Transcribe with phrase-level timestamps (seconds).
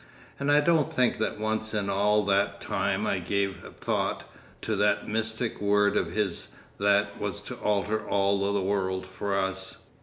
[0.39, 4.23] And I don't think that once in all that time I gave a thought
[4.63, 9.85] to that mystic word of his that was to alter all the world for us.